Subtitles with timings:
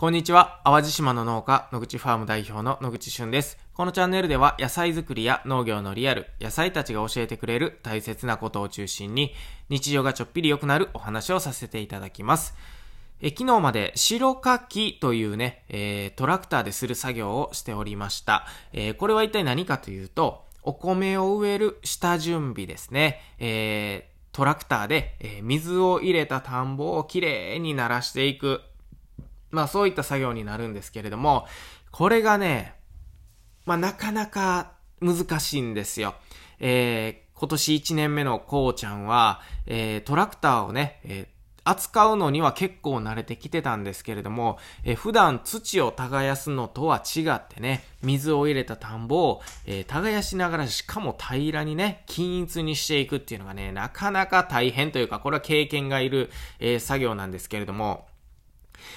[0.00, 0.62] こんにちは。
[0.64, 3.58] 淡路島の農家、野口ファーム代表の野口俊です。
[3.74, 9.34] このチャンネルでは野菜作りや農業のリアル、野菜たちが教えてくれる大切なことを中心に、
[9.68, 12.54] 日常がちょっぴり良くなるお話をさせていただきます。
[13.20, 18.46] え昨日まで白かきというね、えー、トラクターでする作業をしておりました。
[18.72, 23.20] えー、これは一体何かというと、お米を植える下準備ですね。
[23.38, 28.62] えートラクターで、え水を入れた田んぼをきれいに鳴らしていく。
[29.50, 31.46] まあそういった作業になるんですけれども、
[31.90, 32.74] これがね、
[33.66, 36.14] まあなかなか難しいんですよ。
[36.58, 58.06] えー、今年1年目のこうちゃんは、えー、トラクターをね、えー扱うのには結構慣れてきてたんですけれども、え普段土を耕すのとは違ってね、水を入れた田んぼを、えー、耕しながらしかも平らにね、均一にしていくっていうのがね、なかなか大変というか、これは経験がいる、えー、作業なんですけれども、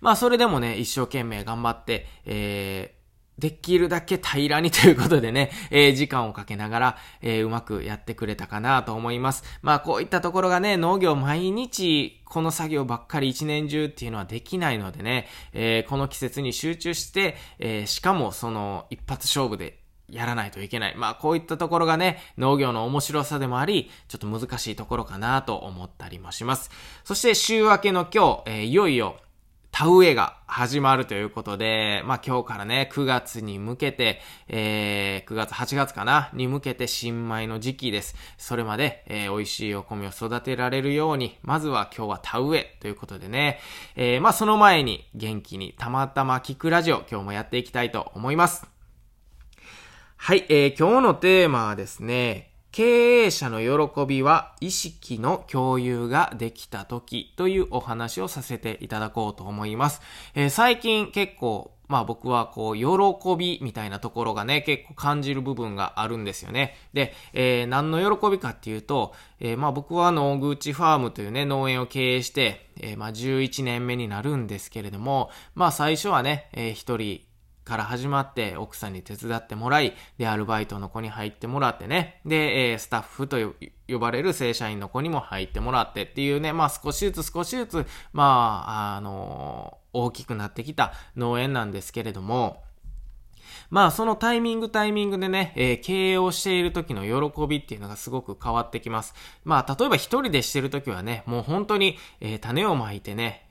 [0.00, 3.04] まあそれでもね、一生懸命頑張って、えー、
[3.40, 9.42] できるだけ平らにということでね、えー、時間をかけながら、えー、うまくやってくれたかなと思います。
[9.62, 20.96] まあこういったところがね、農業毎日この作業ばっかり一年中っていうのはできないのでね、えー、この季節に集中して、えしかもその一発勝負でやらないといけない。
[20.96, 26.70] まあこういったところがね、農業の面白さでもあり、ちょっと難しいところかなと思ったりもします。
[27.04, 29.16] そして週明けの今日、えー、いよいよ
[29.76, 38.14] 田植えが始まるということで、まあ今日からね、9月に向けて、えー、9月、8月かな、に向けて新米の時期です。
[38.38, 43.58] それまで、えー、美味しいお米を育てられるように、まずは今日は田植えということでね、
[43.96, 48.68] えー、まあその前に元気にたまたま聞くラジオ、今日もやっていきたいと思います。
[50.16, 60.02] はい、えー、今日のテーマはですね、経営者の喜びは意識の共有ができた時というお話をさせていただこうと思います。
[60.34, 66.74] えー、最近結構まあ僕はこう、喜びみたいなところがね、結構感じる部分があるんですよね。
[66.94, 77.20] で、えー、何の喜びかっていうと、えー、まあ僕は野口ファームというね、農園を経営して、えー、まあ11年目になるんですけれども、まあ最初はね、えー、一人
[77.64, 83.54] から始まって、奥さんに手伝ってもらい、で、アルバイトの子に入ってもらってね、で、えー、スタッフと
[83.88, 92.62] 呼ばれる正社員の子にも入ってもらってっていうね、まあ少しずつ少しずつ、まあ、あのー、大きくなってきた農園なんですけれども、
[93.70, 99.14] まあそのタイミングタイミングでね、えー、経営をしている時の喜びっていうのがすごく変わってきます。
[99.44, 103.48] まあ例えば一人でしてる時はね、もう本当に、えー、種をまいてね、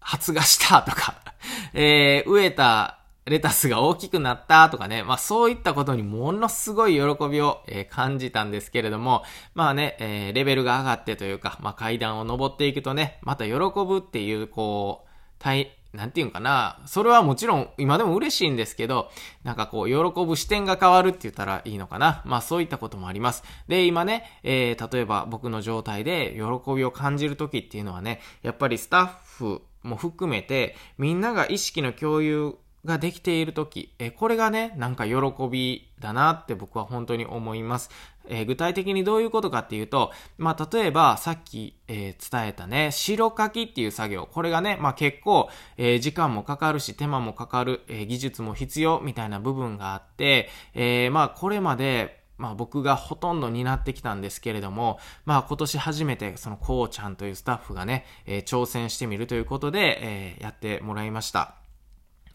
[0.00, 1.20] 発芽したとか
[1.74, 2.97] えー、植えた
[3.28, 9.22] レタスが大きくなったとかね、まあそういったことにものすごい喜びを、えー、感じたんですけれども、
[9.54, 19.10] まあね、えー、レベルが上がってというか、まあ階段を登っていくとね、また喜ぶっていう、こう、体、なんていうんかな、それはもちろん今でも嬉しいんですけど、
[19.42, 22.22] なんかこう、喜ぶ視点が変わるって言ったらいいのかな。
[22.26, 23.42] まあそういったこともあります。
[23.68, 35.14] で、今ね、えー、例えば僕の状態で喜びを感じるときっていうのはね、やっぱりスタッフも含めて、みんなが意識の共有ができている時、えこれがね、なんか喜
[35.50, 37.90] びだなって僕は本当に思います。
[38.28, 44.28] えー、具体的にどういうことかっていうと、まあ、例えば、さっき、えー、伝えたね、白書きっていう作業。
[44.30, 61.56] これがね、まあ、結構、えー、時間もかかるし、手間もかかる、え技術も必要みたいな部分があって、えまあ、これまで、まあ僕がほとんど担ってきたんですけれども、まあ今年初めてそのこうちゃんというスタッフがね、え挑戦してみるということで、えやってもらいました。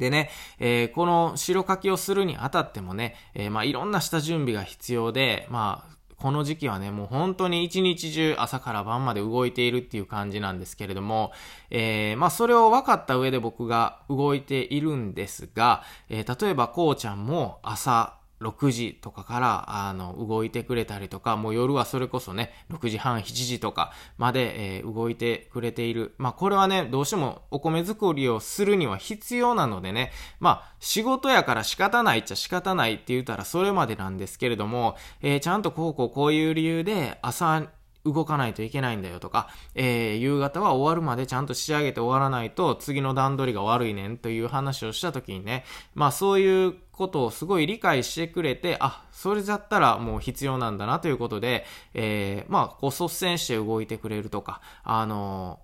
[0.00, 11.32] でね、えー、この白書きをするにあたってもね、えー、まあいろんな下準備が必要で、まあこの時期はね、もう本当に一日中朝から晩まで動いているっていう感じなんですけれども、
[11.70, 26.14] えー、まあそれを分かった上で僕が動いているんですが、えー、例えばこうちゃんも朝6時とかから、あの、動いてくれたりとか、もう夜はそれこそね、6時半、7時とかまで、えー、動いてくれている。
[26.18, 37.62] まあ、これはね、どうしてもお米作りをするには必要なのでね、まあ、仕事やから仕方ないっちゃ仕方ないって言ったらそれまでなんですけれども、えー、ちゃんとこうこうこういう理由で朝
[38.04, 45.64] 動かないといけないんだよとか、えー、夕方は終わるまでちゃんと仕上げて終わらないと次の段取りが悪いねんという話をした時にね、
[45.94, 51.64] まあそういうことをすごい理解してくれて、あ、それだったらもう必要なんだなということで、
[51.94, 55.60] えー、まあこう率先して動いてくれるとか、あの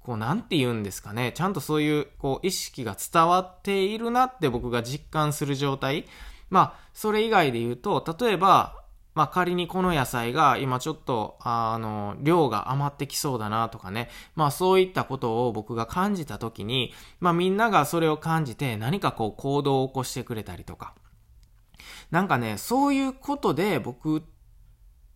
[0.00, 6.06] こうなんて言うんですかね、ちゃんとそういうこう意識が伝わっているなって僕が実感する状態。
[6.50, 8.83] まあ、それ以外で言うと、例えば、
[9.14, 14.10] まあ仮にこの野菜が今ちょっと、あの、量が余ってきそうだなとかね。
[14.34, 20.94] まあそういったことを僕が感じた時に、まあみんながそれを感じて何かこう行動を起こしてくれたりとか。
[22.10, 24.22] なんかね、そういうことで僕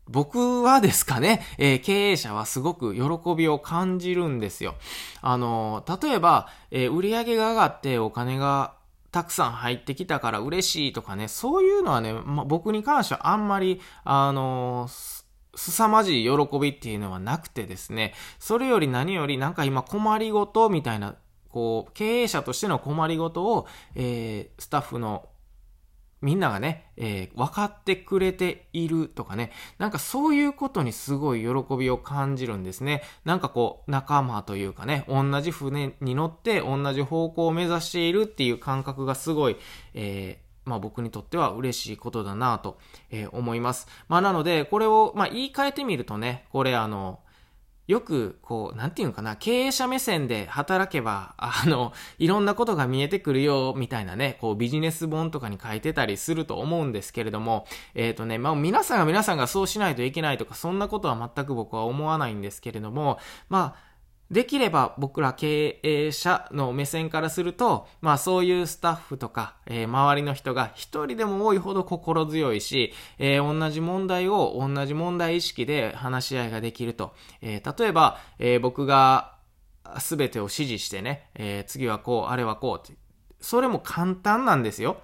[0.09, 4.75] 僕はですかね、えー、経営者はすごく喜びを感じるんですよ。
[5.21, 8.75] あの、例えば、えー、売上が上がってお金が
[9.11, 15.19] たくさん入ってきたから嬉しいとかね、そういうのはね、ま、僕に関してはあんまり、あのー
[15.59, 21.17] 凄まじい喜びっていうのはなくてですね、それより何よりなんか今困りごとみたいな、
[21.49, 23.67] こう、経営者としての困りごとを、
[23.97, 25.29] えー、スタッフの
[26.21, 33.03] みんながね、えー、分かってくれているとかね、なんかそういうことにすごい喜びを感じるんですね。
[33.25, 39.57] なんかこう、仲間というかね、同じ船に乗って同じ方向を目指しているっていう感覚がすごい、
[39.95, 42.79] えー、まあ僕にとっては嬉しいことだなと、
[43.11, 43.87] え、思います。
[44.09, 47.21] まあなので、これを、まあ言い換えてみるとね、これあの、
[47.89, 63.19] よく、こう、なんていうのかな、経営者目線で働けば、あの、いろんなことが見えてくるよ、みたいなね、こう、ビジネス本とかに書いてたりすると思うんですけれども、えっ、ー、とね、まあ、皆さんが皆さんがそうしないといけないとか、そんなことは全く僕は思わないんですけれども、
[63.49, 63.88] まあ、
[64.31, 77.15] できれば僕ら経営者の目線からすると、まあそういうスタッフとか、えー、周りの人が一人でも多いほど心強いし、えー、同じ問題を同じ問題意識で話し合いができると。
[77.41, 79.39] えー、例えば、えー、僕が
[79.99, 82.99] 全てを指示してね、えー、次はこう、あれはこうって。
[83.41, 84.99] それも簡単なんですよ。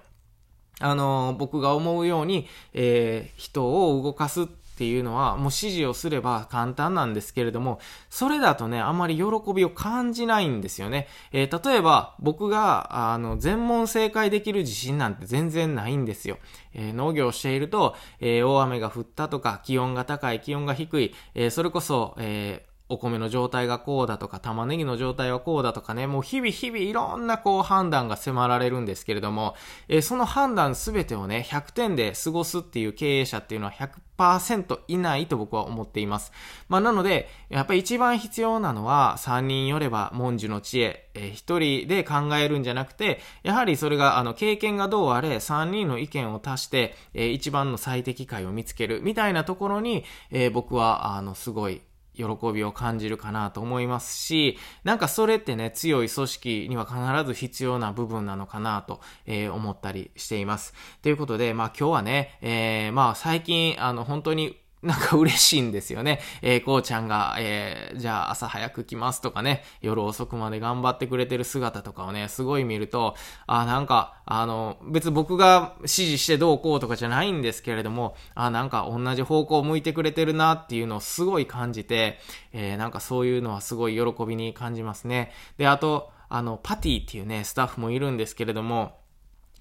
[0.79, 4.45] あの、僕が思うように、えー、人を動かすっ
[4.75, 7.79] っていうのは、もう指示をすれば簡単なんですけれども、
[8.09, 9.23] それだとね、あまり喜
[9.53, 11.07] びを感じないんですよね。
[11.31, 16.39] えー、例えば、僕が、あの、全問正解できる自信なんて全然ないんですよ。
[16.73, 29.55] えー、農業をしていると、えー、大雨が降ったとか、気温が高い、気温が低い、えそれこそ、えお米の状態がこうだとか、玉ねぎの状態はこうだとかね、もう日々日々いろんなこう判断が迫られるんですけれども、
[29.87, 33.73] えー、その判断すべてをね、100点で過ごすっていう経営者っていうのは
[34.17, 36.31] 100%いないと僕は思っています。
[36.69, 51.81] まあなので、やっぱり一番必要なのは、3人よれば文殊の知恵、えー、1人で考えるんじゃなくて、やはりそれがあの経験がどうあれ、3人の意見を足して、えー、一番の最適解を見つけるみたいなところに、えー、僕はあのすごい
[52.15, 52.23] 喜
[52.53, 60.73] びを感じるかなと思いますし、なんかそれってね、強い組織には必ず必要な部分なのかなと、えー、思ったりしています。
[61.01, 66.19] ということで、まあ今日はね、えー、まあ最近、あの本当になんか嬉しいんですよね。
[66.41, 73.15] えー、こうちゃんが、えー、じゃあ朝早く来ますとかね、夜遅くまで頑張ってくれてる姿とかをね、すごい見ると、
[73.47, 82.19] あ、なんか、あの、別僕が指示してどうこうとかじゃないんですけれども、あ、なんか同じ方向を向いてくれてるなっていうのをすごい感じて、
[82.53, 85.31] えー、なんかそういうのはすごい喜びに感じますね。
[85.57, 88.99] で、あと、あの、パティっていうね、スタッフもいるんですけれども、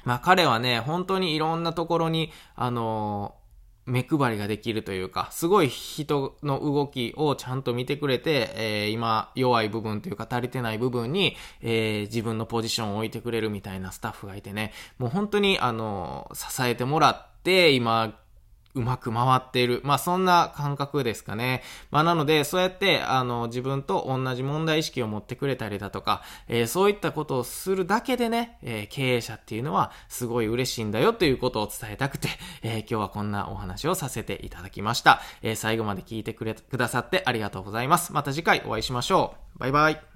[0.05, 3.35] まあ彼はね、本当にいろんなところに、あの
[3.87, 18.19] 目配りができるというか、すごい人の動きをちゃんと見てくれて、えー、今弱い部分というか足りてない部分に、えー、自分のポジションを置いてくれるみたいなスタッフがいてね、もう本当にあの、支えてもらって、今、
[18.75, 19.81] うまく回っている。
[19.85, 21.63] まあそんな感覚ですかね。
[21.91, 32.29] まあなので、そうやって、あの、自分と同じ問題意識を持ってくれたりだとか、えー、そういったことをするだけでね、えー、経営者っていうのはすごい嬉しいんだよということを伝えたくて、
[32.63, 35.21] えー、今日はこんなお話をさせていただきました。
[35.43, 38.13] え最後まで聞いてくれ、くださってありがとうございます。
[38.13, 39.59] また次回お会いしましょう。
[39.59, 40.14] バイバイ。